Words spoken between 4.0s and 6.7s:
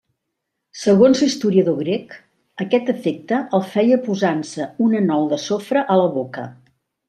posant-se una nou de sofre a la boca.